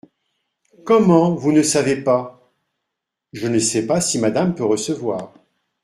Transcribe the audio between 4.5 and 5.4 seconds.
peut recevoir.